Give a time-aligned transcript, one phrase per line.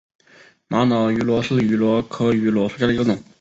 [0.67, 3.21] 玛瑙芋螺为芋螺科芋螺属下的一个种。